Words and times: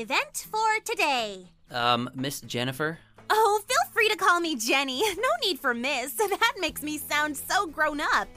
Event 0.00 0.46
for 0.50 0.80
today. 0.84 1.46
Um, 1.70 2.10
Miss 2.14 2.40
Jennifer? 2.40 2.98
Oh, 3.30 3.62
feel 3.66 3.92
free 3.92 4.08
to 4.08 4.16
call 4.16 4.40
me 4.40 4.56
Jenny. 4.56 5.02
No 5.16 5.28
need 5.42 5.58
for 5.58 5.74
Miss. 5.74 6.14
That 6.18 6.54
makes 6.60 6.82
me 6.82 6.98
sound 6.98 7.36
so 7.36 7.66
grown 7.66 8.00
up. 8.00 8.28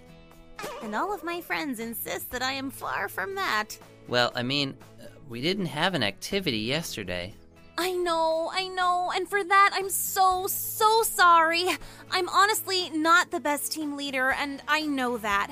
And 0.81 0.95
all 0.95 1.13
of 1.13 1.23
my 1.23 1.41
friends 1.41 1.79
insist 1.79 2.31
that 2.31 2.41
I 2.41 2.53
am 2.53 2.71
far 2.71 3.09
from 3.09 3.35
that. 3.35 3.77
Well, 4.07 4.31
I 4.35 4.43
mean, 4.43 4.75
uh, 5.01 5.07
we 5.29 5.41
didn't 5.41 5.67
have 5.67 5.93
an 5.93 6.03
activity 6.03 6.59
yesterday. 6.59 7.33
I 7.77 7.91
know, 7.93 8.49
I 8.51 8.67
know, 8.69 9.11
and 9.15 9.29
for 9.29 9.43
that 9.43 9.69
I'm 9.73 9.89
so, 9.89 10.47
so 10.47 11.03
sorry. 11.03 11.65
I'm 12.09 12.27
honestly 12.29 12.89
not 12.89 13.29
the 13.29 13.39
best 13.39 13.71
team 13.71 13.95
leader, 13.95 14.31
and 14.31 14.63
I 14.67 14.81
know 14.81 15.17
that. 15.19 15.51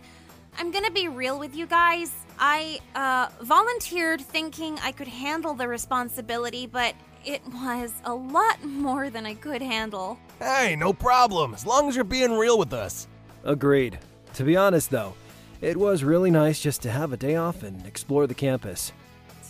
I'm 0.57 0.71
gonna 0.71 0.89
be 0.89 1.07
real 1.07 1.37
with 1.37 1.55
you 1.55 1.67
guys. 1.67 2.11
I, 2.39 2.79
uh, 2.95 3.27
volunteered 3.43 4.21
thinking 4.21 4.77
I 4.83 4.91
could 4.91 5.07
handle 5.07 5.53
the 5.53 5.67
responsibility, 5.67 6.67
but 6.67 6.95
it 7.25 7.41
was 7.47 7.91
a 8.03 8.13
lot 8.13 8.63
more 8.63 9.09
than 9.09 9.25
I 9.25 9.35
could 9.35 9.61
handle. 9.61 10.17
Hey, 10.39 10.75
no 10.75 10.93
problem, 10.93 11.53
as 11.53 11.65
long 11.65 11.89
as 11.89 11.95
you're 11.95 12.03
being 12.03 12.33
real 12.33 12.57
with 12.57 12.73
us. 12.73 13.07
Agreed. 13.43 13.99
To 14.35 14.43
be 14.43 14.57
honest, 14.57 14.89
though, 14.89 15.13
it 15.61 15.77
was 15.77 16.03
really 16.03 16.31
nice 16.31 16.59
just 16.59 16.81
to 16.81 16.91
have 16.91 17.13
a 17.13 17.17
day 17.17 17.35
off 17.35 17.63
and 17.63 17.85
explore 17.85 18.27
the 18.27 18.33
campus. 18.33 18.91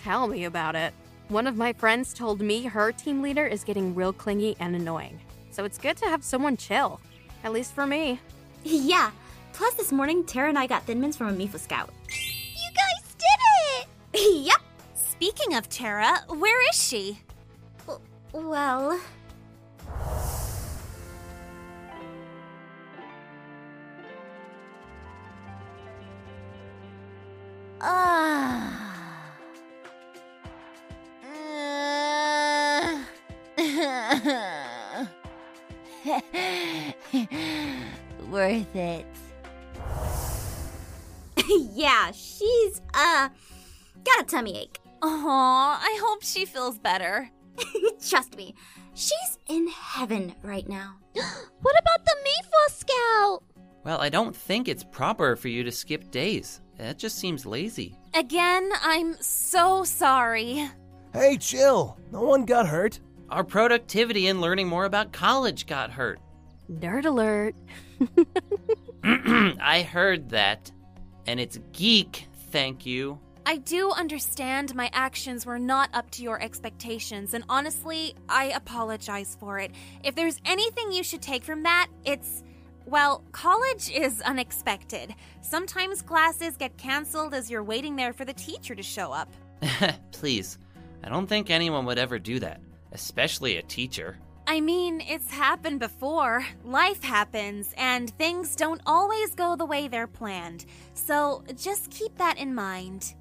Tell 0.02 0.28
me 0.28 0.46
about 0.46 0.75
it. 0.75 0.94
One 1.29 1.47
of 1.47 1.57
my 1.57 1.73
friends 1.73 2.13
told 2.13 2.40
me 2.40 2.63
her 2.63 2.91
team 2.91 3.23
leader 3.23 3.47
is 3.47 3.63
getting 3.63 3.96
real 3.96 4.13
clingy 4.13 4.56
and 4.59 4.75
annoying. 4.75 5.19
So 5.50 5.63
it's 5.63 5.79
good 5.79 5.97
to 5.97 6.06
have 6.06 6.23
someone 6.23 6.57
chill. 6.57 7.00
At 7.44 7.52
least 7.52 7.73
for 7.73 7.88
me. 7.88 8.19
Yeah. 8.63 9.12
Plus, 9.53 9.73
this 9.75 9.91
morning, 9.91 10.23
Tara 10.23 10.50
and 10.50 10.59
I 10.59 10.67
got 10.67 10.84
Thin 10.84 11.00
Mints 11.00 11.17
from 11.17 11.29
a 11.29 11.31
Mifa 11.31 11.59
Scout. 11.59 11.90
Did 13.25 14.22
it! 14.22 14.46
yep. 14.46 14.62
Speaking 14.94 15.56
of 15.56 15.69
Tara, 15.69 16.24
where 16.28 16.69
is 16.69 16.81
she? 16.81 17.19
Well, 18.34 19.00
Ah. 27.81 28.72
Worth 38.30 38.75
it. 38.75 39.06
yeah, 41.73 42.11
she's, 42.11 42.81
uh, 42.93 43.29
got 44.03 44.21
a 44.21 44.23
tummy 44.23 44.57
ache. 44.57 44.79
Aw, 45.01 45.79
I 45.81 45.99
hope 46.01 46.23
she 46.23 46.45
feels 46.45 46.79
better. 46.79 47.29
Trust 48.09 48.35
me, 48.38 48.55
she's 48.93 49.38
in 49.47 49.67
heaven 49.67 50.33
right 50.43 50.67
now. 50.67 50.95
What 51.61 51.79
about 51.79 52.05
the 52.05 52.16
Mayflower 52.23 52.69
Scout? 52.69 53.43
Well, 53.83 53.99
I 53.99 54.09
don't 54.09 54.35
think 54.35 54.67
it's 54.67 54.83
proper 54.83 55.35
for 55.35 55.47
you 55.47 55.63
to 55.63 55.71
skip 55.71 56.11
days. 56.11 56.61
That 56.77 56.99
just 56.99 57.17
seems 57.17 57.45
lazy. 57.45 57.97
Again, 58.13 58.69
I'm 58.83 59.16
so 59.22 59.83
sorry. 59.83 60.69
Hey, 61.13 61.37
chill. 61.37 61.97
No 62.11 62.22
one 62.22 62.45
got 62.45 62.67
hurt. 62.67 62.99
Our 63.29 63.43
productivity 63.43 64.27
in 64.27 64.41
learning 64.41 64.67
more 64.67 64.85
about 64.85 65.11
college 65.11 65.66
got 65.66 65.91
hurt. 65.91 66.19
Nerd 66.72 67.05
alert. 67.05 67.55
I 69.03 69.87
heard 69.89 70.29
that. 70.29 70.72
And 71.28 71.40
it's 71.40 71.59
geek, 71.74 72.28
thank 72.52 72.86
you. 72.86 73.19
I 73.47 73.58
do 73.58 73.91
understand 73.91 74.74
my 74.74 74.90
actions 74.91 75.46
were 75.46 75.59
not 75.59 75.90
up 75.94 76.09
to 76.12 76.24
your 76.24 76.41
expectations, 76.41 77.36
and 77.36 77.44
honestly, 77.47 78.16
I 78.28 78.46
apologize 78.46 79.38
for 79.40 79.59
it. 79.59 79.72
If 80.03 80.16
there's 80.16 80.41
anything 80.46 80.91
you 80.91 81.03
should 81.03 81.22
take 81.22 81.44
from 81.44 81.64
that, 81.64 81.88
it's. 82.03 82.44
Well, 82.88 83.24
college 83.31 83.90
is 83.90 84.22
unexpected. 84.22 85.16
Sometimes 85.41 86.03
classes 86.03 86.56
get 86.56 86.78
canceled 86.78 87.34
as 87.34 87.50
you're 87.50 87.64
waiting 87.64 87.96
there 87.96 88.14
for 88.14 88.25
the 88.25 88.34
teacher 88.34 88.75
to 88.75 88.84
show 88.84 89.12
up. 89.12 89.34
Please, 90.12 90.59
I 91.03 91.09
don't 91.09 91.25
think 91.25 91.50
anyone 91.50 91.85
would 91.85 91.97
ever 91.97 92.19
do 92.19 92.40
that, 92.40 92.62
especially 92.91 93.58
a 93.58 93.64
teacher. 93.64 94.18
I 94.47 94.61
mean, 94.61 95.01
it's 95.01 95.31
happened 95.31 95.79
before. 95.79 96.45
Life 96.63 97.03
happens, 97.03 97.73
and 97.78 98.09
things 98.11 98.56
don't 98.56 98.81
always 98.85 99.33
go 99.33 99.56
the 99.56 99.66
way 99.66 99.88
they're 99.88 100.07
planned. 100.07 100.66
So 100.94 101.44
just 101.56 101.89
keep 101.89 102.17
that 102.17 102.38
in 102.38 102.53
mind. 102.53 103.16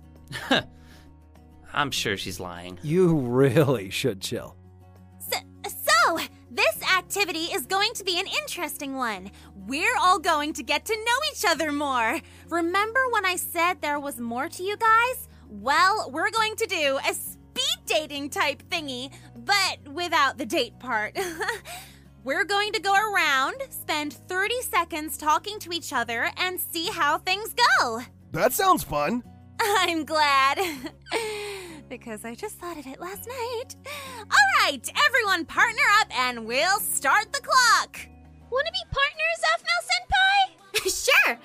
I'm 1.72 1.90
sure 1.90 2.16
she's 2.16 2.38
lying. 2.38 2.78
You 2.82 3.16
really 3.16 3.90
should 3.90 4.20
chill. 4.20 4.54
So, 5.18 5.38
so, 5.66 6.18
this 6.50 6.78
activity 6.96 7.46
is 7.52 7.66
going 7.66 7.92
to 7.94 8.04
be 8.04 8.20
an 8.20 8.26
interesting 8.42 8.94
one. 8.94 9.30
We're 9.66 9.96
all 10.00 10.18
going 10.18 10.52
to 10.54 10.62
get 10.62 10.84
to 10.84 10.94
know 10.94 11.18
each 11.32 11.44
other 11.44 11.72
more. 11.72 12.20
Remember 12.50 13.00
when 13.10 13.24
I 13.24 13.36
said 13.36 13.80
there 13.80 13.98
was 13.98 14.20
more 14.20 14.48
to 14.48 14.62
you 14.62 14.76
guys? 14.76 15.28
Well, 15.48 16.10
we're 16.12 16.30
going 16.30 16.54
to 16.56 16.66
do 16.66 16.98
a 17.08 17.14
speed 17.14 17.33
dating 17.86 18.30
type 18.30 18.62
thingy, 18.70 19.12
but 19.36 19.92
without 19.92 20.38
the 20.38 20.46
date 20.46 20.78
part. 20.78 21.16
we're 22.24 22.44
going 22.44 22.72
to 22.72 22.80
go 22.80 22.94
around, 22.94 23.54
spend 23.70 24.12
30 24.12 24.54
seconds 24.62 25.16
talking 25.16 25.58
to 25.60 25.72
each 25.72 25.92
other, 25.92 26.30
and 26.36 26.58
see 26.58 26.88
how 26.90 27.18
things 27.18 27.54
go. 27.78 28.00
That 28.32 28.52
sounds 28.52 28.82
fun. 28.82 29.22
I'm 29.60 30.04
glad. 30.04 30.58
because 31.88 32.24
I 32.24 32.34
just 32.34 32.56
thought 32.56 32.78
of 32.78 32.86
it 32.86 33.00
last 33.00 33.28
night. 33.28 33.76
All 34.18 34.62
right, 34.62 34.90
everyone 35.06 35.44
partner 35.44 35.82
up 36.00 36.18
and 36.18 36.46
we'll 36.46 36.80
start 36.80 37.32
the 37.32 37.40
clock. 37.40 38.00
Want 38.50 38.66
to 38.66 38.72
be 38.72 38.82
partners, 38.90 39.40
Aphmau 39.52 39.80
Senpai? 39.90 41.04
sure. 41.04 41.38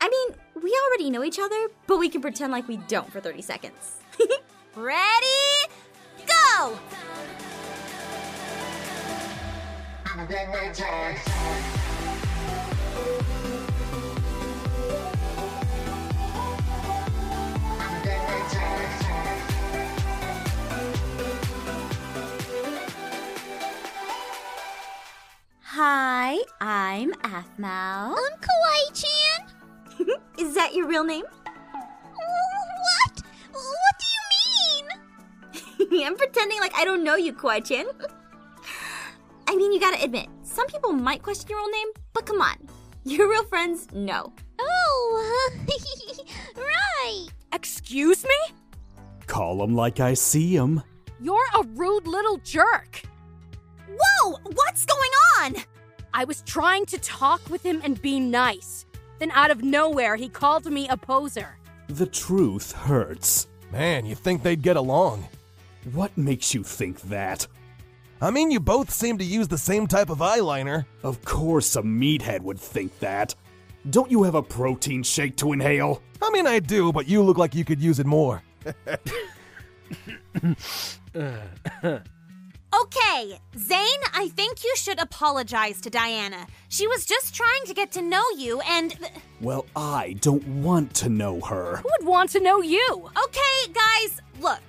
I 0.00 0.08
mean, 0.08 0.62
we 0.62 0.78
already 0.86 1.10
know 1.10 1.24
each 1.24 1.38
other, 1.38 1.68
but 1.86 1.98
we 1.98 2.08
can 2.08 2.20
pretend 2.20 2.52
like 2.52 2.68
we 2.68 2.76
don't 2.76 3.10
for 3.10 3.20
30 3.20 3.42
seconds. 3.42 3.96
Ready? 4.76 5.28
Go! 6.26 6.76
Hi, 25.62 26.38
I'm 26.60 27.12
Aphmau. 27.12 28.16
I'm 28.16 28.38
Kawaii-chan. 28.40 29.46
Is 30.38 30.54
that 30.54 30.74
your 30.74 30.88
real 30.88 31.04
name? 31.04 31.24
Do 35.94 36.00
you 36.00 36.04
mean? 36.04 36.12
I'm 36.12 36.16
pretending 36.18 36.60
like 36.60 36.74
I 36.74 36.84
don't 36.84 37.04
know 37.04 37.16
you, 37.16 37.32
Kawaii-chan. 37.32 37.86
I 39.46 39.56
mean, 39.56 39.72
you 39.72 39.80
gotta 39.80 40.02
admit, 40.02 40.26
some 40.42 40.66
people 40.66 40.92
might 40.92 41.22
question 41.22 41.48
your 41.50 41.58
real 41.58 41.70
name, 41.70 41.88
but 42.12 42.26
come 42.26 42.40
on. 42.40 42.56
Your 43.04 43.28
real 43.28 43.44
friends 43.44 43.86
know. 43.92 44.32
Oh, 44.58 45.50
right. 46.56 47.26
Excuse 47.52 48.24
me? 48.24 48.54
Call 49.26 49.62
'em 49.62 49.74
like 49.74 50.00
I 50.00 50.14
see 50.14 50.56
'em. 50.56 50.82
You're 51.20 51.48
a 51.58 51.62
rude 51.74 52.06
little 52.06 52.38
jerk. 52.38 53.02
Whoa! 53.88 54.38
What's 54.54 54.84
going 54.86 55.10
on? 55.40 55.56
I 56.12 56.24
was 56.24 56.42
trying 56.42 56.86
to 56.86 56.98
talk 56.98 57.40
with 57.50 57.62
him 57.62 57.80
and 57.84 58.00
be 58.00 58.18
nice. 58.18 58.86
Then 59.18 59.30
out 59.32 59.50
of 59.50 59.62
nowhere, 59.62 60.16
he 60.16 60.28
called 60.28 60.66
me 60.66 60.88
a 60.88 60.96
poser. 60.96 61.56
The 61.88 62.06
truth 62.06 62.72
hurts. 62.72 63.46
Man, 63.70 64.06
you 64.06 64.14
think 64.14 64.42
they'd 64.42 64.62
get 64.62 64.76
along? 64.76 65.28
What 65.92 66.16
makes 66.16 66.54
you 66.54 66.62
think 66.62 67.00
that? 67.02 67.46
I 68.20 68.30
mean, 68.30 68.50
you 68.50 68.60
both 68.60 68.90
seem 68.90 69.18
to 69.18 69.24
use 69.24 69.48
the 69.48 69.58
same 69.58 69.86
type 69.86 70.08
of 70.08 70.18
eyeliner. 70.18 70.86
Of 71.02 71.24
course, 71.24 71.76
a 71.76 71.82
meathead 71.82 72.40
would 72.40 72.58
think 72.58 72.98
that. 73.00 73.34
Don't 73.90 74.10
you 74.10 74.22
have 74.22 74.34
a 74.34 74.42
protein 74.42 75.02
shake 75.02 75.36
to 75.36 75.52
inhale? 75.52 76.02
I 76.22 76.30
mean, 76.30 76.46
I 76.46 76.58
do, 76.58 76.90
but 76.92 77.06
you 77.06 77.22
look 77.22 77.36
like 77.36 77.54
you 77.54 77.64
could 77.66 77.80
use 77.82 77.98
it 78.00 78.06
more. 78.06 78.42
Okay, 82.76 83.38
Zane, 83.56 84.02
I 84.14 84.28
think 84.34 84.64
you 84.64 84.74
should 84.76 84.98
apologize 85.00 85.80
to 85.82 85.90
Diana. 85.90 86.44
She 86.70 86.88
was 86.88 87.06
just 87.06 87.32
trying 87.32 87.64
to 87.66 87.74
get 87.74 87.92
to 87.92 88.02
know 88.02 88.24
you 88.36 88.60
and. 88.62 88.90
th- 88.90 89.12
Well, 89.40 89.64
I 89.76 90.16
don't 90.20 90.44
want 90.60 90.92
to 90.94 91.08
know 91.08 91.40
her. 91.42 91.76
Who 91.76 91.88
would 92.00 92.08
want 92.08 92.30
to 92.30 92.40
know 92.40 92.60
you? 92.62 93.10
Okay, 93.26 93.72
guys, 93.72 94.20
look. 94.40 94.62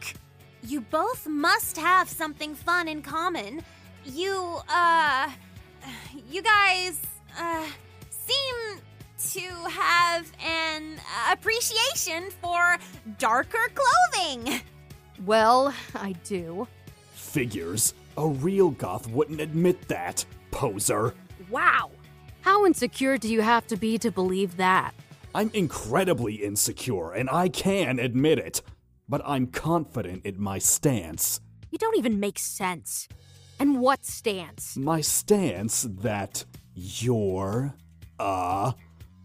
You 0.65 0.81
both 0.81 1.27
must 1.27 1.77
have 1.77 2.09
something 2.09 2.55
fun 2.55 2.87
in 2.87 3.01
common. 3.01 3.63
You, 4.03 4.59
uh. 4.69 5.29
You 6.29 6.41
guys, 6.41 6.99
uh. 7.39 7.65
seem 8.09 8.79
to 9.33 9.69
have 9.69 10.31
an 10.43 10.99
appreciation 11.31 12.31
for 12.41 12.77
darker 13.17 13.71
clothing. 13.73 14.61
Well, 15.25 15.73
I 15.93 16.13
do. 16.23 16.67
Figures. 17.13 17.93
A 18.17 18.27
real 18.27 18.71
goth 18.71 19.09
wouldn't 19.09 19.41
admit 19.41 19.87
that, 19.89 20.25
poser. 20.51 21.13
Wow. 21.49 21.91
How 22.41 22.65
insecure 22.65 23.17
do 23.17 23.31
you 23.31 23.41
have 23.41 23.67
to 23.67 23.77
be 23.77 23.97
to 23.99 24.11
believe 24.11 24.57
that? 24.57 24.93
I'm 25.33 25.51
incredibly 25.53 26.35
insecure, 26.35 27.11
and 27.11 27.29
I 27.29 27.49
can 27.49 27.99
admit 27.99 28.39
it. 28.39 28.61
But 29.07 29.21
I'm 29.25 29.47
confident 29.47 30.25
in 30.25 30.41
my 30.41 30.57
stance. 30.57 31.39
You 31.71 31.77
don't 31.77 31.97
even 31.97 32.19
make 32.19 32.39
sense. 32.39 33.07
And 33.59 33.79
what 33.79 34.05
stance? 34.05 34.75
My 34.75 35.01
stance 35.01 35.83
that 36.01 36.43
you're 36.73 37.73
a 38.19 38.73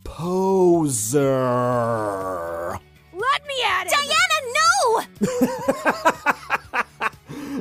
poser. 0.05 1.29
Let 3.13 3.47
me 3.47 3.55
at 3.65 3.87
it! 3.87 3.93
Diana, 3.93 4.39
no! 4.59 5.01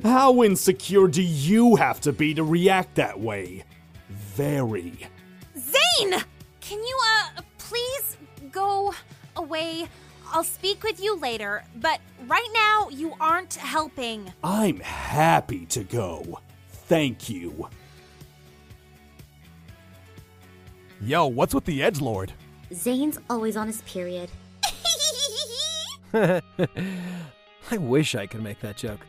How 0.10 0.44
insecure 0.44 1.08
do 1.08 1.22
you 1.22 1.76
have 1.76 2.02
to 2.02 2.12
be 2.12 2.34
to 2.34 2.44
react 2.44 2.96
that 2.96 3.20
way? 3.20 3.64
Very. 4.10 5.08
Zane! 5.58 6.22
Can 6.62 6.84
you, 6.84 7.00
uh, 7.06 7.42
please 7.58 8.18
go 8.52 8.94
away? 9.36 9.88
I'll 10.32 10.44
speak 10.44 10.84
with 10.84 11.02
you 11.02 11.18
later, 11.18 11.64
but 11.76 12.00
right 12.28 12.48
now 12.54 12.90
you 12.90 13.14
aren't 13.20 13.56
helping. 13.56 14.32
I'm 14.44 14.80
happy 14.80 15.66
to 15.68 15.84
go. 15.84 16.40
Thank 16.70 17.30
you. 17.30 17.68
Yo, 21.02 21.28
what's 21.28 21.56
with 21.56 21.66
the 21.66 21.82
edge 21.82 22.02
lord? 22.02 22.34
Zane's 22.74 23.20
always 23.30 23.58
on 23.58 23.68
his 23.68 23.82
period. 23.84 24.30
I 26.14 26.42
wish 27.78 28.16
I 28.16 28.28
could 28.28 28.44
make 28.44 28.60
that 28.60 28.78
joke. 28.78 29.06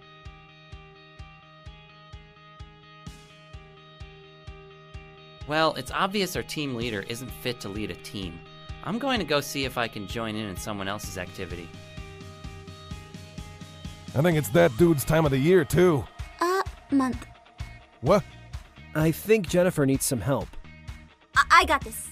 Well, 5.48 5.74
it's 5.74 5.90
obvious 5.90 6.36
our 6.36 6.42
team 6.44 6.76
leader 6.76 7.04
isn't 7.08 7.30
fit 7.42 7.60
to 7.60 7.68
lead 7.68 7.90
a 7.90 7.94
team. 7.94 8.38
I'm 8.84 8.98
going 8.98 9.18
to 9.20 9.26
go 9.26 9.40
see 9.40 9.64
if 9.64 9.76
I 9.76 9.88
can 9.88 10.06
join 10.06 10.34
in 10.34 10.46
in 10.46 10.56
someone 10.56 10.88
else's 10.88 11.18
activity. 11.18 11.68
I 14.14 14.22
think 14.22 14.36
it's 14.38 14.48
that 14.50 14.76
dude's 14.76 15.04
time 15.04 15.24
of 15.24 15.30
the 15.30 15.38
year, 15.38 15.64
too. 15.64 16.04
Uh, 16.40 16.62
month. 16.90 17.26
What? 18.00 18.24
I 18.94 19.12
think 19.12 19.48
Jennifer 19.48 19.86
needs 19.86 20.04
some 20.04 20.20
help. 20.20 20.48
I, 21.36 21.44
I 21.50 21.64
got 21.64 21.84
this. 21.84 22.08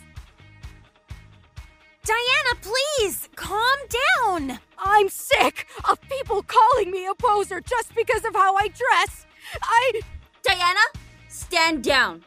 Diana, 2.04 2.60
please, 2.62 3.28
calm 3.34 3.78
down. 4.24 4.58
I'm 4.78 5.08
sick 5.08 5.66
of 5.90 6.00
people 6.02 6.42
calling 6.42 6.90
me 6.90 7.06
a 7.06 7.14
poser 7.14 7.60
just 7.60 7.94
because 7.94 8.24
of 8.24 8.34
how 8.34 8.54
I 8.56 8.68
dress. 8.68 9.26
I. 9.62 10.00
Diana, 10.42 10.80
stand 11.28 11.82
down. 11.82 12.24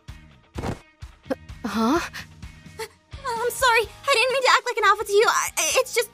Huh? 1.66 2.00
I'm 3.28 3.52
sorry. 3.52 3.82
I 3.82 4.14
didn't 4.14 4.34
mean 4.34 4.44
to 4.44 4.50
act 4.52 4.66
like 4.66 4.78
an 4.78 4.84
alpha 4.86 5.04
to 5.06 5.12
you. 5.14 5.26
I, 5.28 5.50
it's 5.78 5.94
just 5.96 6.10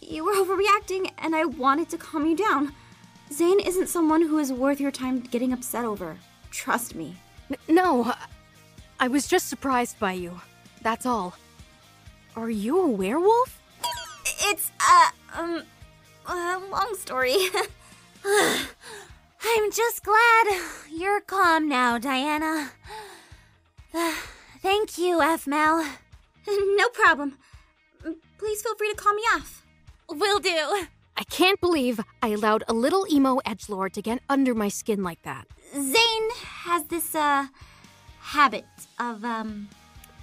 you 0.00 0.24
were 0.24 0.34
overreacting, 0.34 1.10
and 1.18 1.34
I 1.34 1.44
wanted 1.44 1.88
to 1.90 1.98
calm 1.98 2.26
you 2.26 2.36
down. 2.36 2.72
Zane 3.32 3.60
isn't 3.60 3.88
someone 3.88 4.22
who 4.22 4.38
is 4.38 4.52
worth 4.52 4.80
your 4.80 4.90
time 4.90 5.20
getting 5.20 5.52
upset 5.52 5.84
over. 5.84 6.16
Trust 6.50 6.94
me. 6.94 7.16
N- 7.50 7.56
no, 7.68 8.04
I- 8.04 8.16
I 9.00 9.08
was 9.08 9.26
just 9.26 9.48
surprised 9.48 9.98
by 9.98 10.12
you. 10.12 10.40
That's 10.82 11.06
all. 11.06 11.34
Are 12.36 12.50
you 12.50 12.80
a 12.80 12.86
werewolf? 12.86 13.60
It's 14.46 14.70
uh 14.80 15.10
um 15.34 15.62
a 16.26 16.58
long 16.70 16.94
story. 16.98 17.34
I'm 18.24 19.70
just 19.72 20.02
glad 20.02 20.60
you're 20.90 21.20
calm 21.20 21.68
now, 21.68 21.98
Diana. 21.98 22.70
Thank 24.62 24.96
you, 24.98 25.18
Aphmau. 25.18 25.86
no 26.76 26.88
problem. 26.90 27.38
Please 28.38 28.62
feel 28.62 28.74
free 28.76 28.90
to 28.90 28.96
call 28.96 29.14
me 29.14 29.22
Aph. 29.34 29.64
Will 30.08 30.38
do. 30.38 30.86
I 31.16 31.24
can't 31.30 31.60
believe 31.60 32.00
I 32.22 32.28
allowed 32.28 32.64
a 32.68 32.74
little 32.74 33.06
emo 33.10 33.38
edgelord 33.46 33.92
to 33.92 34.02
get 34.02 34.20
under 34.28 34.54
my 34.54 34.68
skin 34.68 35.02
like 35.02 35.22
that. 35.22 35.46
Zane 35.72 36.30
has 36.64 36.84
this 36.84 37.14
uh 37.14 37.46
habit 38.20 38.66
of 38.98 39.24
um 39.24 39.68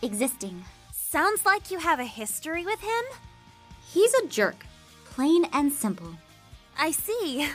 existing. 0.01 0.63
Sounds 0.93 1.45
like 1.45 1.71
you 1.71 1.79
have 1.79 1.99
a 1.99 2.05
history 2.05 2.65
with 2.65 2.81
him? 2.81 3.03
He's 3.93 4.13
a 4.13 4.27
jerk, 4.27 4.65
plain 5.05 5.45
and 5.51 5.71
simple. 5.71 6.13
I 6.77 6.91
see. 6.91 7.47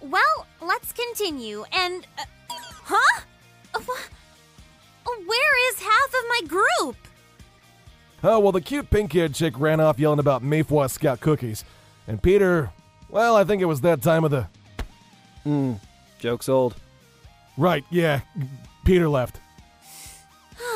Well, 0.00 0.46
let's 0.60 0.92
continue. 0.92 1.64
And. 1.72 2.06
Uh, 2.18 2.24
huh? 2.84 3.20
Uh, 3.74 3.80
Where 5.26 5.70
is 5.70 5.80
half 5.80 6.08
of 6.08 6.24
my 6.28 6.40
group? 6.46 7.07
Oh, 8.22 8.40
well, 8.40 8.52
the 8.52 8.60
cute 8.60 8.90
pink 8.90 9.12
haired 9.12 9.34
chick 9.34 9.54
ran 9.58 9.80
off 9.80 9.98
yelling 9.98 10.18
about 10.18 10.42
Mayflower 10.42 10.88
Scout 10.88 11.20
cookies. 11.20 11.64
And 12.08 12.20
Peter, 12.20 12.70
well, 13.08 13.36
I 13.36 13.44
think 13.44 13.62
it 13.62 13.66
was 13.66 13.82
that 13.82 14.02
time 14.02 14.24
of 14.24 14.30
the. 14.30 14.48
Hmm, 15.44 15.74
joke's 16.18 16.48
old. 16.48 16.74
Right, 17.56 17.84
yeah. 17.90 18.20
Peter 18.84 19.08
left. 19.08 19.40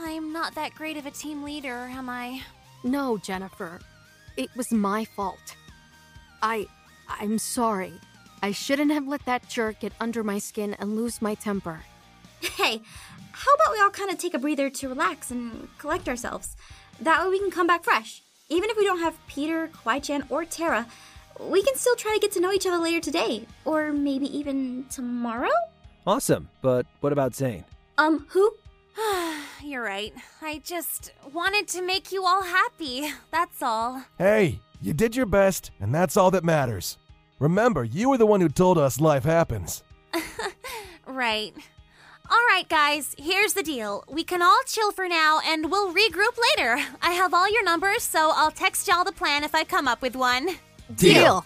I'm 0.00 0.32
not 0.32 0.54
that 0.54 0.74
great 0.74 0.96
of 0.96 1.06
a 1.06 1.10
team 1.10 1.42
leader, 1.42 1.88
am 1.90 2.08
I? 2.08 2.42
No, 2.84 3.18
Jennifer. 3.18 3.80
It 4.36 4.50
was 4.56 4.72
my 4.72 5.04
fault. 5.04 5.56
I. 6.42 6.66
I'm 7.08 7.38
sorry. 7.38 7.94
I 8.42 8.52
shouldn't 8.52 8.92
have 8.92 9.08
let 9.08 9.24
that 9.24 9.48
jerk 9.48 9.80
get 9.80 9.92
under 9.98 10.22
my 10.22 10.38
skin 10.38 10.74
and 10.78 10.94
lose 10.94 11.20
my 11.20 11.34
temper. 11.34 11.82
Hey, 12.42 12.80
how 13.32 13.54
about 13.54 13.72
we 13.72 13.80
all 13.80 13.90
kind 13.90 14.10
of 14.10 14.18
take 14.18 14.34
a 14.34 14.38
breather 14.38 14.70
to 14.70 14.88
relax 14.88 15.30
and 15.30 15.68
collect 15.78 16.08
ourselves? 16.08 16.56
That 17.00 17.22
way 17.22 17.30
we 17.30 17.38
can 17.38 17.50
come 17.50 17.66
back 17.66 17.84
fresh. 17.84 18.22
Even 18.48 18.70
if 18.70 18.76
we 18.76 18.84
don't 18.84 19.00
have 19.00 19.14
Peter, 19.26 19.68
Kawaii-chan, 19.68 20.24
or 20.30 20.44
Tara, 20.44 20.86
we 21.40 21.62
can 21.62 21.76
still 21.76 21.96
try 21.96 22.14
to 22.14 22.20
get 22.20 22.32
to 22.32 22.40
know 22.40 22.52
each 22.52 22.66
other 22.66 22.78
later 22.78 23.00
today. 23.00 23.46
Or 23.64 23.92
maybe 23.92 24.26
even 24.36 24.86
tomorrow? 24.90 25.50
Awesome, 26.06 26.48
but 26.62 26.86
what 27.00 27.12
about 27.12 27.34
Zane? 27.34 27.64
Um, 27.98 28.26
who? 28.30 28.54
You're 29.62 29.82
right. 29.82 30.14
I 30.40 30.60
just 30.64 31.12
wanted 31.32 31.68
to 31.68 31.82
make 31.82 32.10
you 32.10 32.24
all 32.24 32.42
happy. 32.42 33.12
That's 33.30 33.62
all. 33.62 34.02
Hey, 34.16 34.60
you 34.80 34.94
did 34.94 35.14
your 35.14 35.26
best, 35.26 35.70
and 35.80 35.94
that's 35.94 36.16
all 36.16 36.30
that 36.30 36.44
matters. 36.44 36.96
Remember, 37.38 37.84
you 37.84 38.08
were 38.08 38.18
the 38.18 38.26
one 38.26 38.40
who 38.40 38.48
told 38.48 38.78
us 38.78 39.00
life 39.00 39.24
happens. 39.24 39.82
Right. 41.08 41.54
All 42.30 42.44
right, 42.46 42.68
guys, 42.68 43.16
here's 43.16 43.54
the 43.54 43.62
deal. 43.62 44.04
We 44.06 44.22
can 44.22 44.42
all 44.42 44.58
chill 44.66 44.92
for 44.92 45.08
now 45.08 45.40
and 45.46 45.70
we'll 45.70 45.94
regroup 45.94 46.36
later. 46.56 46.78
I 47.02 47.12
have 47.12 47.32
all 47.32 47.50
your 47.50 47.64
numbers, 47.64 48.02
so 48.02 48.32
I'll 48.34 48.50
text 48.50 48.86
y'all 48.86 49.04
the 49.04 49.12
plan 49.12 49.44
if 49.44 49.54
I 49.54 49.64
come 49.64 49.88
up 49.88 50.02
with 50.02 50.14
one. 50.14 50.56
Deal. 50.94 51.44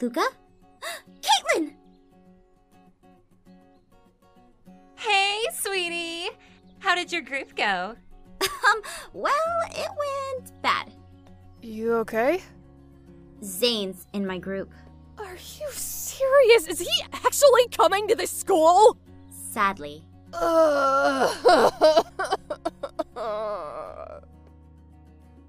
Luca? 0.00 0.26
Did 7.12 7.28
your 7.28 7.28
group 7.28 7.54
go? 7.56 7.96
Um, 8.70 8.80
well, 9.12 9.32
it 9.70 9.88
went 9.88 10.62
bad. 10.62 10.92
You 11.62 11.94
okay? 11.96 12.42
Zane's 13.44 14.06
in 14.12 14.24
my 14.26 14.38
group. 14.38 14.70
Are 15.18 15.34
you 15.34 15.68
serious? 15.70 16.68
Is 16.68 16.78
he 16.78 17.04
actually 17.12 17.68
coming 17.76 18.06
to 18.08 18.14
this 18.14 18.30
school? 18.30 18.96
Sadly. 19.30 20.04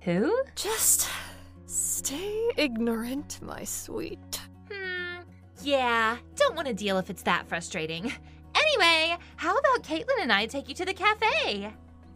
Who? 0.02 0.44
Just 0.56 1.08
stay 1.68 2.50
ignorant, 2.58 3.40
my 3.42 3.64
sweet. 3.64 4.40
Hmm. 4.72 5.22
Yeah, 5.62 6.18
don't 6.36 6.56
want 6.56 6.68
to 6.68 6.74
deal 6.74 6.98
if 6.98 7.10
it's 7.12 7.24
that 7.24 7.48
frustrating. 7.48 8.12
Anyway, 8.74 9.18
how 9.36 9.56
about 9.58 9.84
Caitlin 9.84 10.22
and 10.22 10.32
I 10.32 10.46
take 10.46 10.68
you 10.68 10.76
to 10.76 10.86
the 10.86 10.94
cafe? 10.94 11.72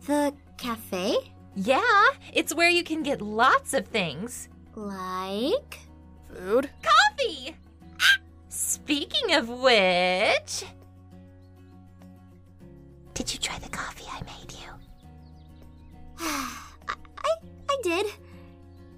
The 0.05 0.33
cafe? 0.57 1.15
Yeah, 1.55 2.07
it's 2.33 2.53
where 2.53 2.69
you 2.69 2.83
can 2.83 3.03
get 3.03 3.21
lots 3.21 3.73
of 3.73 3.87
things. 3.87 4.49
Like? 4.75 5.79
Food? 6.33 6.69
Coffee! 6.81 7.55
Ah, 8.01 8.17
speaking 8.49 9.35
of 9.35 9.49
which. 9.49 10.63
Did 13.13 13.33
you 13.33 13.39
try 13.39 13.59
the 13.59 13.69
coffee 13.69 14.05
I 14.11 14.21
made 14.21 14.53
you? 14.53 14.69
I, 16.19 16.95
I, 17.19 17.35
I 17.69 17.79
did. 17.83 18.07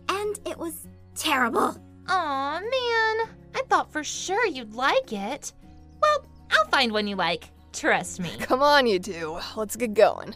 And 0.10 0.39
it 0.46 0.58
was 0.58 0.88
terrible. 1.16 1.75
Aw, 2.08 2.60
man. 2.60 3.30
I 3.56 3.63
thought 3.68 3.92
for 3.92 4.04
sure 4.04 4.46
you'd 4.48 4.75
like 4.75 5.12
it. 5.12 5.51
Well, 6.01 6.25
I'll 6.51 6.68
find 6.70 6.91
one 6.91 7.08
you 7.08 7.15
like. 7.15 7.50
Trust 7.74 8.20
me. 8.20 8.32
Come 8.39 8.62
on, 8.62 8.88
you 8.88 9.00
two. 9.00 9.39
Let's 9.56 9.75
get 9.75 9.94
going. 9.94 10.36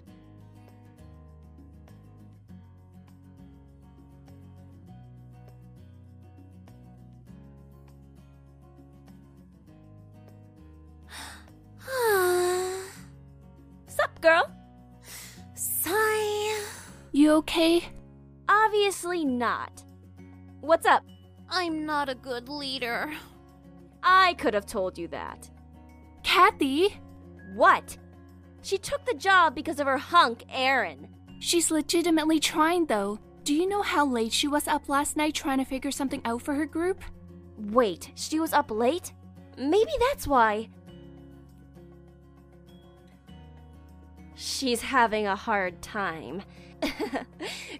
Sup, 13.87 14.21
girl? 14.21 14.49
Sigh. 15.55 16.61
You 17.11 17.31
okay? 17.33 17.83
Obviously 18.47 19.25
not. 19.25 19.83
What's 20.61 20.85
up? 20.85 21.03
I'm 21.49 21.85
not 21.85 22.09
a 22.09 22.15
good 22.15 22.49
leader. 22.49 23.11
I 24.01 24.33
could 24.35 24.53
have 24.53 24.65
told 24.65 24.97
you 24.97 25.07
that. 25.09 25.49
Kathy? 26.33 26.99
What? 27.53 27.95
She 28.63 28.79
took 28.79 29.05
the 29.05 29.13
job 29.13 29.53
because 29.53 29.79
of 29.79 29.85
her 29.85 29.99
hunk, 29.99 30.43
Aaron. 30.49 31.07
She's 31.39 31.69
legitimately 31.69 32.39
trying, 32.39 32.87
though. 32.87 33.19
Do 33.43 33.53
you 33.53 33.69
know 33.69 33.83
how 33.83 34.03
late 34.03 34.33
she 34.33 34.47
was 34.47 34.67
up 34.67 34.89
last 34.89 35.15
night 35.15 35.35
trying 35.35 35.59
to 35.59 35.63
figure 35.63 35.91
something 35.91 36.23
out 36.25 36.41
for 36.41 36.55
her 36.55 36.65
group? 36.65 37.03
Wait, 37.59 38.09
she 38.15 38.39
was 38.39 38.51
up 38.51 38.71
late? 38.71 39.13
Maybe 39.59 39.91
that's 40.09 40.25
why. 40.25 40.69
She's 44.33 44.81
having 44.81 45.27
a 45.27 45.35
hard 45.35 45.83
time. 45.83 46.41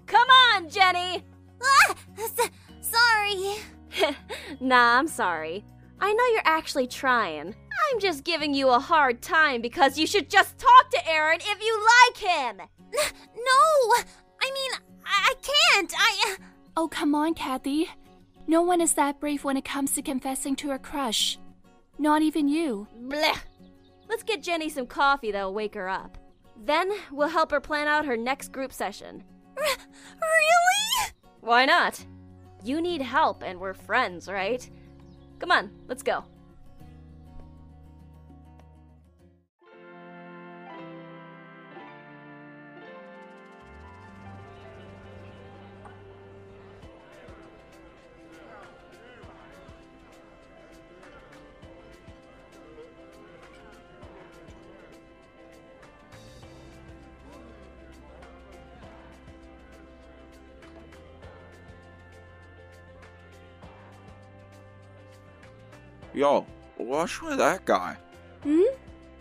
Come 0.06 0.28
on, 0.30 0.70
Jenny! 0.70 1.24
Ah, 1.60 1.96
sorry. 2.82 3.56
nah, 4.60 5.00
I'm 5.00 5.08
sorry. 5.08 5.66
I 6.00 6.14
know 6.14 6.26
you're 6.34 6.42
actually 6.46 6.86
trying. 6.86 7.56
I'm 7.92 8.00
just 8.00 8.24
giving 8.24 8.54
you 8.54 8.70
a 8.70 8.80
hard 8.80 9.22
time 9.22 9.62
because 9.62 9.98
you 9.98 10.08
should 10.08 10.30
just 10.30 10.58
talk 10.58 10.90
to 10.92 11.10
Aaron 11.10 11.40
if 11.42 11.62
you 11.62 11.86
like 12.04 12.18
him! 12.18 12.62
No! 13.36 13.96
I 14.42 14.52
mean, 14.54 14.72
I, 15.06 15.32
I 15.32 15.34
can't. 15.42 15.94
I. 15.98 16.34
Uh, 16.34 16.44
oh, 16.78 16.88
come 16.88 17.14
on, 17.16 17.34
Kathy. 17.34 17.90
No 18.48 18.62
one 18.62 18.82
is 18.82 18.94
that 18.94 19.20
brave 19.20 19.44
when 19.44 19.58
it 19.58 19.66
comes 19.66 19.94
to 19.94 20.02
confessing 20.02 20.56
to 20.58 20.72
a 20.72 20.80
crush. 20.80 21.40
Not 21.98 22.22
even 22.22 22.48
you. 22.48 22.88
Blech. 23.08 23.40
Let's 24.10 24.24
get 24.24 24.44
Jenny 24.44 24.70
some 24.70 24.86
coffee 24.86 25.32
that'll 25.32 25.54
wake 25.54 25.76
her 25.76 25.90
up. 25.90 26.18
Then 26.66 26.92
we'll 27.12 27.30
help 27.30 27.52
her 27.52 27.60
plan 27.60 27.88
out 27.88 28.06
her 28.06 28.18
next 28.18 28.52
group 28.52 28.74
session. 28.74 29.24
Really? 29.58 31.12
Why 31.42 31.66
not? 31.66 32.06
You 32.64 32.82
need 32.82 33.02
help 33.02 33.44
and 33.44 33.60
we're 33.60 33.74
friends, 33.74 34.28
right? 34.30 34.68
Come 35.40 35.52
on, 35.52 35.72
let's 35.88 36.04
go. 36.04 36.24
Yo, 66.14 66.46
what's 66.78 67.22
with 67.22 67.38
that 67.38 67.66
guy? 67.66 67.98
Hmm? 68.44 68.64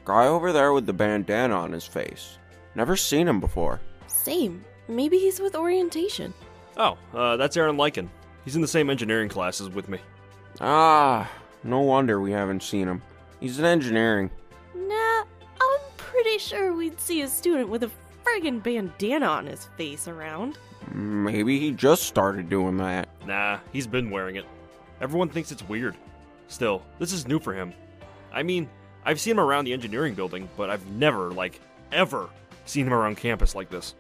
Guy 0.05 0.27
over 0.27 0.53
there 0.53 0.73
with 0.73 0.85
the 0.87 0.93
bandana 0.93 1.55
on 1.55 1.73
his 1.73 1.87
face. 1.87 2.39
Never 2.75 2.97
seen 2.97 3.27
him 3.27 3.41
before. 3.41 3.81
Same. 4.07 4.65
Maybe 4.89 5.19
he's 5.19 5.41
with 5.41 5.55
orientation. 5.55 6.35
Oh, 6.77 6.99
uh, 7.15 7.37
that's 7.37 7.57
Aaron 7.57 7.77
Lycan. 7.77 8.09
He's 8.45 8.57
in 8.57 8.63
the 8.63 8.69
same 8.69 8.91
engineering 8.91 9.29
classes 9.29 9.71
with 9.71 9.89
me. 9.89 9.99
Ah, 10.61 11.31
no 11.63 11.81
wonder 11.81 12.21
we 12.21 12.33
haven't 12.33 12.63
seen 12.63 12.89
him. 12.89 13.01
He's 13.41 13.59
in 13.59 13.65
engineering. 13.65 14.31
Nah, 14.75 15.21
I'm 15.61 15.81
pretty 15.97 16.39
sure 16.39 16.75
we'd 16.75 17.01
see 17.01 17.23
a 17.23 17.29
student 17.29 17.69
with 17.69 17.85
a 17.85 17.91
friggin' 18.25 18.63
bandana 18.63 19.27
on 19.27 19.47
his 19.47 19.67
face 19.77 20.09
around. 20.09 20.59
Maybe 20.93 21.59
he 21.59 21.71
just 21.71 22.03
started 22.03 22.49
doing 22.51 22.77
that. 22.79 23.09
Nah, 23.27 23.61
he's 23.73 23.87
been 23.87 24.11
wearing 24.11 24.37
it. 24.37 24.45
Everyone 25.01 25.29
thinks 25.29 25.53
it's 25.53 25.67
weird. 25.69 25.97
Still, 26.53 26.83
this 26.99 27.15
is 27.15 27.27
new 27.27 27.41
for 27.41 27.55
him. 27.55 27.73
I 28.31 28.43
mean, 28.43 28.69
I've 29.07 29.19
seen 29.19 29.31
him 29.33 29.41
around 29.41 29.65
the 29.65 29.73
engineering 29.73 30.13
building, 30.13 30.51
but 30.55 30.69
I've 30.69 30.87
never, 30.87 31.33
like, 31.33 31.59
ever 31.91 32.29
seen 32.67 32.87
him 32.87 32.93
around 32.93 33.17
campus 33.17 33.55
like 33.55 33.71
this. 33.71 33.95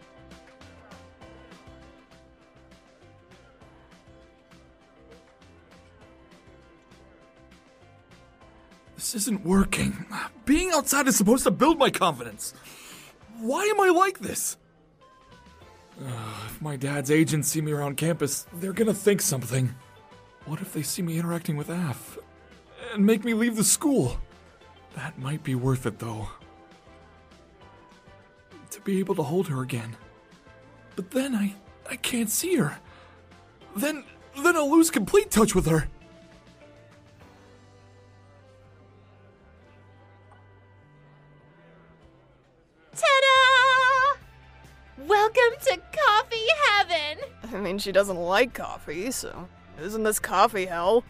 This 8.96 9.14
isn't 9.14 9.46
working. 9.46 10.04
Being 10.44 10.72
outside 10.72 11.08
is 11.08 11.16
supposed 11.16 11.44
to 11.44 11.50
build 11.50 11.78
my 11.78 11.88
confidence. 11.88 12.52
Why 13.38 13.64
am 13.64 13.80
I 13.80 13.88
like 13.88 14.18
this? 14.18 14.58
Ugh, 15.98 16.44
if 16.48 16.60
my 16.60 16.76
dad's 16.76 17.10
agents 17.10 17.48
see 17.48 17.62
me 17.62 17.72
around 17.72 17.96
campus, 17.96 18.46
they're 18.52 18.74
gonna 18.74 18.92
think 18.92 19.22
something. 19.22 19.74
What 20.44 20.60
if 20.60 20.74
they 20.74 20.82
see 20.82 21.00
me 21.00 21.18
interacting 21.18 21.56
with 21.56 21.70
Aph 21.70 22.18
and 22.92 23.04
make 23.04 23.24
me 23.24 23.34
leave 23.34 23.56
the 23.56 23.64
school? 23.64 24.18
That 24.94 25.18
might 25.18 25.42
be 25.42 25.54
worth 25.54 25.86
it, 25.86 25.98
though. 25.98 26.28
To 28.70 28.80
be 28.82 28.98
able 28.98 29.14
to 29.16 29.22
hold 29.22 29.48
her 29.48 29.62
again. 29.62 29.96
But 30.96 31.10
then 31.10 31.34
I 31.34 31.54
I 31.88 31.96
can't 31.96 32.30
see 32.30 32.56
her. 32.56 32.78
Then 33.76 34.04
then 34.42 34.56
I'll 34.56 34.70
lose 34.70 34.90
complete 34.90 35.30
touch 35.30 35.54
with 35.54 35.66
her. 35.66 35.88
Ta 42.94 43.06
da! 43.20 45.04
Welcome 45.06 45.58
to 45.64 45.80
Coffee 45.92 46.46
Heaven! 46.68 47.18
I 47.52 47.58
mean, 47.58 47.78
she 47.78 47.92
doesn't 47.92 48.16
like 48.16 48.54
coffee, 48.54 49.10
so 49.10 49.48
isn't 49.80 50.02
this 50.02 50.18
coffee 50.18 50.66
hell? 50.66 51.04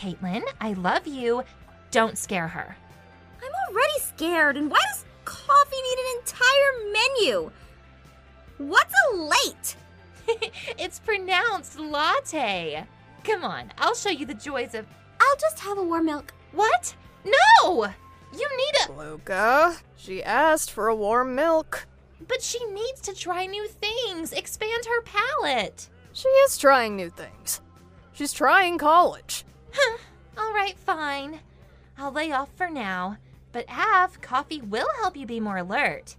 Caitlin, 0.00 0.42
I 0.62 0.72
love 0.72 1.06
you. 1.06 1.42
Don't 1.90 2.16
scare 2.16 2.48
her. 2.48 2.74
I'm 3.42 3.52
already 3.68 3.98
scared, 4.00 4.56
and 4.56 4.70
why 4.70 4.80
does 4.90 5.04
coffee 5.26 5.76
need 5.76 5.98
an 5.98 6.18
entire 6.20 6.92
menu. 6.92 7.50
What's 8.56 8.94
a 9.12 9.16
late? 9.16 9.76
it's 10.78 11.00
pronounced 11.00 11.78
latte. 11.78 12.84
Come 13.24 13.44
on, 13.44 13.72
I'll 13.76 13.94
show 13.94 14.08
you 14.08 14.24
the 14.24 14.32
joys 14.32 14.74
of. 14.74 14.86
I'll 15.20 15.36
just 15.36 15.60
have 15.60 15.76
a 15.76 15.82
warm 15.82 16.06
milk. 16.06 16.32
What? 16.52 16.94
No! 17.24 17.92
You 18.32 18.48
need 18.56 18.88
a. 18.88 18.92
Luca, 18.92 19.76
she 19.96 20.22
asked 20.24 20.70
for 20.70 20.88
a 20.88 20.96
warm 20.96 21.34
milk. 21.34 21.86
But 22.26 22.42
she 22.42 22.64
needs 22.66 23.02
to 23.02 23.14
try 23.14 23.44
new 23.44 23.68
things, 23.68 24.32
expand 24.32 24.86
her 24.86 25.02
palate. 25.02 25.90
She 26.14 26.28
is 26.28 26.56
trying 26.56 26.96
new 26.96 27.10
things. 27.10 27.60
She's 28.12 28.32
trying 28.32 28.78
college. 28.78 29.44
Huh. 29.72 29.98
All 30.38 30.52
right, 30.52 30.78
fine. 30.78 31.40
I'll 31.98 32.12
lay 32.12 32.32
off 32.32 32.50
for 32.56 32.68
now. 32.70 33.16
But 33.52 33.64
Aph, 33.68 34.20
coffee 34.20 34.60
will 34.60 34.88
help 35.00 35.16
you 35.16 35.26
be 35.26 35.40
more 35.40 35.58
alert. 35.58 36.16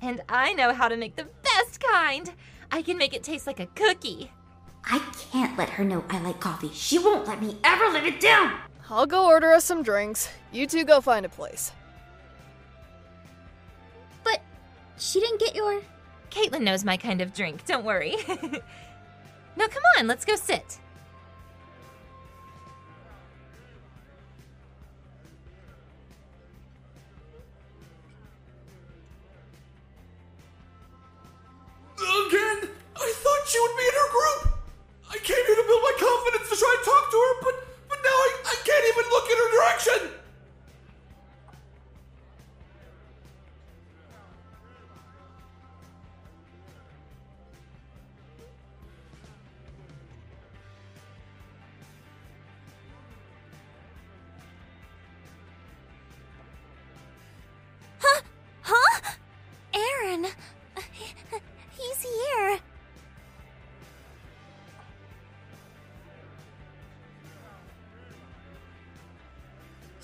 And 0.00 0.22
I 0.28 0.52
know 0.52 0.72
how 0.72 0.88
to 0.88 0.96
make 0.96 1.16
the 1.16 1.28
best 1.42 1.80
kind. 1.80 2.32
I 2.70 2.82
can 2.82 2.96
make 2.96 3.14
it 3.14 3.22
taste 3.22 3.46
like 3.46 3.60
a 3.60 3.66
cookie. 3.66 4.30
I 4.84 4.98
can't 5.30 5.58
let 5.58 5.68
her 5.70 5.84
know 5.84 6.04
I 6.08 6.20
like 6.20 6.40
coffee. 6.40 6.70
She 6.72 6.98
won't 6.98 7.26
let 7.26 7.42
me 7.42 7.58
ever 7.64 7.86
live 7.88 8.06
it 8.06 8.20
down. 8.20 8.54
I'll 8.88 9.06
go 9.06 9.26
order 9.26 9.52
us 9.52 9.64
some 9.64 9.82
drinks. 9.82 10.28
You 10.52 10.66
two 10.66 10.84
go 10.84 11.00
find 11.00 11.26
a 11.26 11.28
place. 11.28 11.72
But 14.24 14.40
she 14.96 15.20
didn't 15.20 15.40
get 15.40 15.54
your. 15.54 15.82
Caitlin 16.30 16.62
knows 16.62 16.84
my 16.84 16.96
kind 16.96 17.20
of 17.20 17.34
drink, 17.34 17.64
don't 17.66 17.84
worry. 17.84 18.16
now 18.28 19.66
come 19.66 19.82
on, 19.98 20.06
let's 20.06 20.24
go 20.24 20.36
sit. 20.36 20.78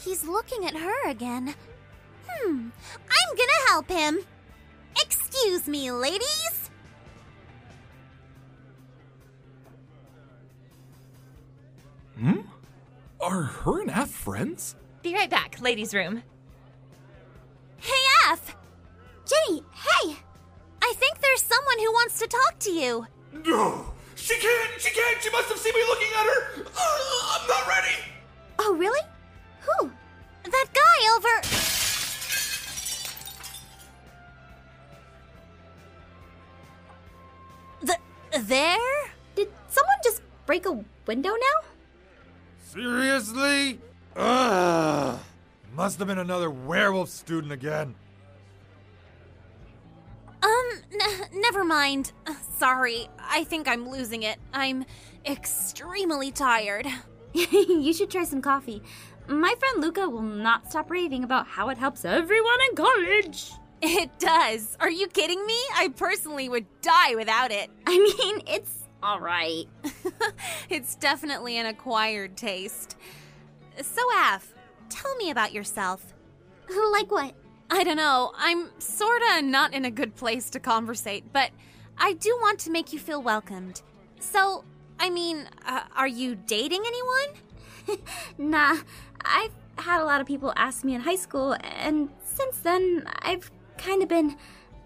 He's 0.06 0.22
looking 0.22 0.64
at 0.64 0.76
her 0.76 1.10
again. 1.10 1.52
Hmm. 2.28 2.68
I'm 2.94 3.36
gonna 3.36 3.68
help 3.70 3.88
him. 3.88 4.20
Excuse 5.02 5.66
me, 5.66 5.90
ladies. 5.90 6.70
Hmm? 12.20 12.42
Are 13.20 13.42
her 13.42 13.80
and 13.80 13.90
Aph 13.90 14.10
friends? 14.10 14.76
Be 15.02 15.12
right 15.12 15.28
back, 15.28 15.60
ladies' 15.60 15.92
room. 15.92 16.22
Hey, 17.78 17.92
Aph! 18.28 18.54
Jenny, 19.26 19.64
hey! 19.72 20.16
I 20.82 20.92
think 20.96 21.20
there's 21.20 21.42
someone 21.42 21.78
who 21.80 21.90
wants 21.90 22.20
to 22.20 22.28
talk 22.28 22.60
to 22.60 22.70
you. 22.70 23.06
No! 23.44 23.92
She 24.14 24.38
can't! 24.38 24.80
She 24.80 24.90
can't! 24.90 25.20
She 25.20 25.30
must 25.30 25.48
have 25.48 25.58
seen 25.58 25.74
me 25.74 25.80
looking 25.88 26.08
at 26.16 26.26
her! 26.26 26.62
Uh, 26.62 27.40
I'm 27.40 27.48
not 27.48 27.66
ready! 27.66 27.96
Oh, 28.60 28.76
really? 28.78 29.00
Who? 31.16 31.22
Over. 31.22 31.28
The, 37.82 37.96
there? 38.40 38.78
Did 39.34 39.48
someone 39.68 39.96
just 40.04 40.22
break 40.44 40.66
a 40.66 40.84
window 41.06 41.30
now? 41.30 41.68
Seriously? 42.64 43.80
Ugh. 44.16 45.18
Must 45.74 45.98
have 45.98 46.08
been 46.08 46.18
another 46.18 46.50
werewolf 46.50 47.08
student 47.10 47.52
again. 47.52 47.94
Um, 50.42 50.70
n- 50.92 51.28
never 51.34 51.64
mind. 51.64 52.12
Sorry, 52.58 53.08
I 53.18 53.44
think 53.44 53.68
I'm 53.68 53.88
losing 53.88 54.22
it. 54.22 54.38
I'm 54.52 54.84
extremely 55.24 56.30
tired. 56.30 56.86
you 57.32 57.92
should 57.92 58.10
try 58.10 58.24
some 58.24 58.40
coffee. 58.40 58.82
My 59.28 59.54
friend 59.58 59.80
Luca 59.80 60.08
will 60.08 60.22
not 60.22 60.70
stop 60.70 60.90
raving 60.90 61.24
about 61.24 61.46
how 61.46 61.68
it 61.68 61.78
helps 61.78 62.04
everyone 62.04 62.58
in 62.70 62.76
college. 62.76 63.52
It 63.82 64.18
does. 64.18 64.76
Are 64.80 64.90
you 64.90 65.08
kidding 65.08 65.44
me? 65.46 65.58
I 65.74 65.88
personally 65.88 66.48
would 66.48 66.66
die 66.80 67.14
without 67.14 67.50
it. 67.50 67.70
I 67.86 67.98
mean, 67.98 68.42
it's 68.46 68.84
alright. 69.02 69.66
it's 70.70 70.94
definitely 70.94 71.58
an 71.58 71.66
acquired 71.66 72.36
taste. 72.36 72.96
So, 73.82 74.02
Aph, 74.14 74.54
tell 74.88 75.14
me 75.16 75.30
about 75.30 75.52
yourself. 75.52 76.12
Like 76.92 77.10
what? 77.12 77.34
I 77.70 77.84
don't 77.84 77.96
know. 77.96 78.32
I'm 78.36 78.70
sorta 78.78 79.42
not 79.42 79.74
in 79.74 79.84
a 79.84 79.90
good 79.90 80.16
place 80.16 80.50
to 80.50 80.60
conversate, 80.60 81.32
but 81.32 81.50
I 81.98 82.14
do 82.14 82.36
want 82.40 82.58
to 82.60 82.70
make 82.70 82.92
you 82.92 82.98
feel 82.98 83.22
welcomed. 83.22 83.82
So, 84.18 84.64
I 84.98 85.10
mean, 85.10 85.48
uh, 85.64 85.82
are 85.94 86.08
you 86.08 86.34
dating 86.34 86.82
anyone? 86.86 87.40
nah, 88.38 88.76
I've 89.24 89.52
had 89.78 90.00
a 90.00 90.04
lot 90.04 90.20
of 90.20 90.26
people 90.26 90.52
ask 90.56 90.84
me 90.84 90.94
in 90.94 91.00
high 91.00 91.16
school, 91.16 91.56
and 91.62 92.10
since 92.24 92.58
then, 92.58 93.04
I've 93.20 93.50
kind 93.78 94.02
of 94.02 94.08
been 94.08 94.36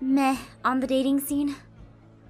meh 0.01 0.37
on 0.65 0.81
the 0.81 0.87
dating 0.87 1.21
scene. 1.21 1.57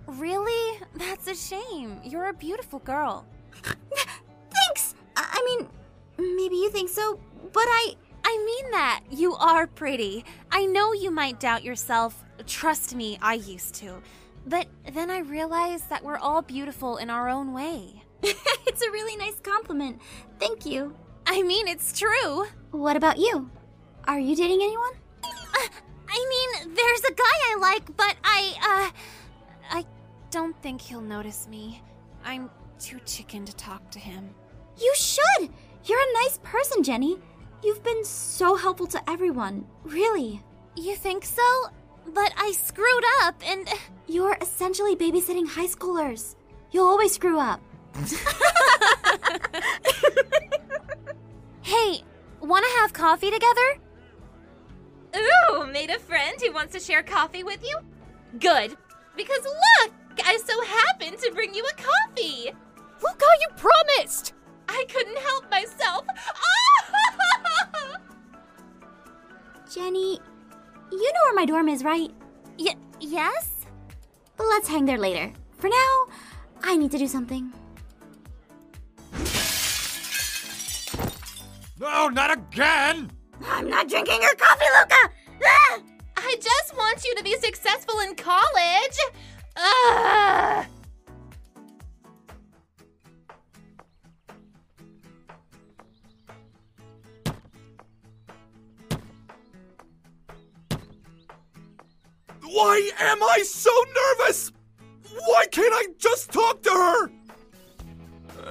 Really? 0.06 0.80
That's 0.96 1.28
a 1.28 1.34
shame. 1.34 2.00
You're 2.04 2.28
a 2.28 2.32
beautiful 2.32 2.80
girl. 2.80 3.26
Thanks! 3.62 4.94
I 5.16 5.26
I 5.32 5.44
mean, 5.44 6.36
maybe 6.36 6.56
you 6.56 6.70
think 6.70 6.90
so, 6.90 7.18
but 7.52 7.64
I. 7.66 7.94
I 8.22 8.36
mean 8.44 8.70
that. 8.72 9.00
You 9.10 9.34
are 9.36 9.66
pretty. 9.66 10.26
I 10.52 10.66
know 10.66 10.92
you 10.92 11.10
might 11.10 11.40
doubt 11.40 11.64
yourself. 11.64 12.22
Trust 12.46 12.94
me, 12.94 13.18
I 13.22 13.34
used 13.34 13.74
to. 13.76 14.02
But 14.46 14.66
then 14.92 15.10
I 15.10 15.20
realized 15.20 15.88
that 15.88 16.04
we're 16.04 16.18
all 16.18 16.42
beautiful 16.42 16.98
in 16.98 17.08
our 17.08 17.30
own 17.30 17.54
way. 17.54 18.02
it's 18.66 18.82
a 18.82 18.90
really 18.90 19.16
nice 19.16 19.38
compliment. 19.40 20.00
Thank 20.38 20.66
you. 20.66 20.94
I 21.26 21.42
mean, 21.42 21.68
it's 21.68 21.98
true. 21.98 22.46
What 22.70 22.96
about 22.96 23.18
you? 23.18 23.50
Are 24.04 24.18
you 24.18 24.34
dating 24.34 24.60
anyone? 24.62 24.92
Uh, 25.24 25.68
I 26.08 26.26
mean, 26.28 26.74
there's 26.74 27.04
a 27.04 27.14
guy 27.14 27.24
I 27.24 27.56
like, 27.60 27.96
but 27.96 28.16
I, 28.24 28.90
uh. 28.92 29.76
I 29.78 29.84
don't 30.30 30.60
think 30.62 30.80
he'll 30.80 31.00
notice 31.00 31.46
me. 31.48 31.82
I'm 32.24 32.50
too 32.78 32.98
chicken 33.06 33.44
to 33.44 33.54
talk 33.54 33.90
to 33.90 33.98
him. 33.98 34.30
You 34.80 34.92
should! 34.96 35.50
You're 35.84 36.00
a 36.00 36.24
nice 36.24 36.38
person, 36.42 36.82
Jenny. 36.82 37.18
You've 37.62 37.82
been 37.84 38.04
so 38.04 38.56
helpful 38.56 38.86
to 38.88 39.10
everyone. 39.10 39.66
Really. 39.84 40.42
You 40.76 40.96
think 40.96 41.24
so? 41.24 41.42
But 42.14 42.32
I 42.36 42.52
screwed 42.52 43.04
up 43.22 43.36
and. 43.46 43.68
You're 44.06 44.36
essentially 44.40 44.96
babysitting 44.96 45.46
high 45.46 45.68
schoolers. 45.68 46.34
You'll 46.72 46.86
always 46.86 47.14
screw 47.14 47.38
up. 47.38 47.60
Hey, 51.62 52.02
wanna 52.40 52.66
have 52.78 52.92
coffee 52.92 53.30
together? 53.30 53.78
Ooh, 55.16 55.66
made 55.66 55.90
a 55.90 55.98
friend 55.98 56.40
who 56.40 56.52
wants 56.52 56.72
to 56.74 56.80
share 56.80 57.02
coffee 57.02 57.42
with 57.42 57.64
you? 57.64 57.76
Good, 58.38 58.76
because 59.16 59.44
look, 59.44 59.92
I 60.24 60.38
so 60.44 60.62
happened 60.64 61.18
to 61.18 61.32
bring 61.32 61.54
you 61.54 61.64
a 61.64 61.74
coffee. 61.74 62.52
Luca, 63.02 63.26
you 63.40 63.48
promised! 63.56 64.34
I 64.68 64.84
couldn't 64.88 65.18
help 65.18 65.50
myself. 65.50 66.06
Jenny, 69.74 70.20
you 70.92 71.12
know 71.12 71.20
where 71.24 71.34
my 71.34 71.46
dorm 71.46 71.68
is, 71.68 71.84
right? 71.84 72.10
Y- 72.58 72.74
yes? 73.00 73.66
But 74.36 74.46
let's 74.46 74.68
hang 74.68 74.84
there 74.84 74.98
later. 74.98 75.32
For 75.58 75.68
now, 75.68 76.06
I 76.62 76.76
need 76.76 76.90
to 76.92 76.98
do 76.98 77.06
something. 77.06 77.52
No, 81.80 82.08
not 82.08 82.30
again! 82.30 83.10
I'm 83.42 83.70
not 83.70 83.88
drinking 83.88 84.20
your 84.20 84.34
coffee, 84.34 84.66
Luca! 84.78 85.14
Ah! 85.42 85.78
I 86.18 86.36
just 86.38 86.76
want 86.76 87.02
you 87.06 87.14
to 87.14 87.24
be 87.24 87.34
successful 87.38 88.00
in 88.00 88.14
college. 88.16 88.98
Ugh. 89.56 90.66
Why 102.42 102.90
am 102.98 103.22
I 103.22 103.42
so 103.42 103.70
nervous? 104.18 104.52
Why 105.24 105.46
can't 105.50 105.72
I 105.72 105.86
just 105.96 106.30
talk 106.30 106.62
to 106.64 106.70
her? 106.70 107.10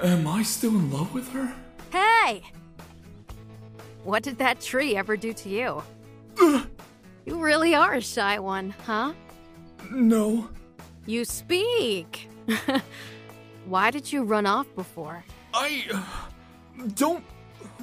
Am 0.02 0.26
I 0.26 0.42
still 0.42 0.70
in 0.70 0.90
love 0.90 1.14
with 1.14 1.28
her? 1.30 1.54
Hey! 1.92 2.42
What 4.10 4.24
did 4.24 4.38
that 4.38 4.60
tree 4.60 4.96
ever 4.96 5.16
do 5.16 5.32
to 5.32 5.48
you? 5.48 5.82
you 7.24 7.40
really 7.40 7.76
are 7.76 7.94
a 7.94 8.00
shy 8.00 8.40
one, 8.40 8.74
huh? 8.84 9.12
No. 9.88 10.48
You 11.06 11.24
speak! 11.24 12.28
Why 13.66 13.92
did 13.92 14.12
you 14.12 14.24
run 14.24 14.46
off 14.46 14.66
before? 14.74 15.24
I 15.54 15.84
uh, 15.94 16.86
don't 16.96 17.22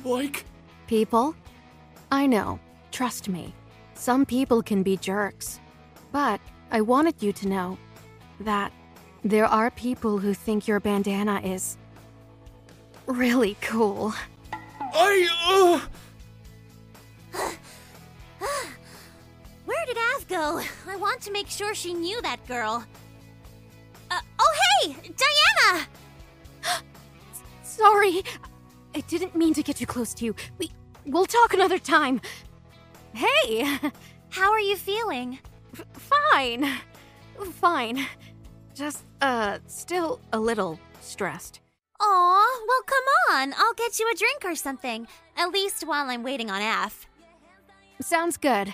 like. 0.03 0.43
People? 0.87 1.33
I 2.11 2.27
know. 2.27 2.59
Trust 2.91 3.29
me. 3.29 3.53
Some 3.93 4.25
people 4.25 4.61
can 4.61 4.83
be 4.83 4.97
jerks. 4.97 5.61
But 6.11 6.41
I 6.71 6.81
wanted 6.81 7.23
you 7.23 7.31
to 7.31 7.47
know 7.47 7.77
that 8.41 8.73
there 9.23 9.45
are 9.45 9.71
people 9.71 10.17
who 10.17 10.33
think 10.33 10.67
your 10.67 10.81
bandana 10.81 11.39
is 11.39 11.77
really 13.05 13.55
cool. 13.61 14.13
I, 14.93 15.79
uh. 15.81 15.87
Go? 20.27 20.61
I 20.87 20.95
want 20.97 21.21
to 21.21 21.31
make 21.31 21.47
sure 21.47 21.73
she 21.73 21.93
knew 21.93 22.21
that 22.21 22.45
girl. 22.47 22.83
Uh, 24.11 24.19
oh, 24.39 24.53
hey! 24.81 24.95
Diana! 25.03 25.87
Sorry. 27.63 28.23
I 28.95 29.01
didn't 29.01 29.35
mean 29.35 29.53
to 29.53 29.63
get 29.63 29.77
too 29.77 29.85
close 29.85 30.13
to 30.15 30.25
you. 30.25 30.35
We 30.57 30.71
we'll 31.05 31.25
talk 31.25 31.53
another 31.53 31.79
time. 31.79 32.19
Hey, 33.13 33.79
how 34.29 34.51
are 34.51 34.59
you 34.59 34.75
feeling? 34.75 35.39
F- 35.73 35.85
fine. 35.93 36.67
Fine. 37.53 38.05
Just 38.73 39.05
uh 39.21 39.59
still 39.67 40.19
a 40.33 40.39
little 40.39 40.79
stressed. 40.99 41.61
Aw, 41.99 42.65
well 42.67 42.81
come 42.85 43.03
on. 43.31 43.53
I'll 43.57 43.73
get 43.73 43.99
you 43.99 44.09
a 44.11 44.15
drink 44.15 44.43
or 44.43 44.55
something. 44.55 45.07
At 45.35 45.51
least 45.51 45.87
while 45.87 46.09
I'm 46.09 46.23
waiting 46.23 46.49
on 46.49 46.61
Aph. 46.61 47.07
Sounds 48.01 48.37
good. 48.37 48.73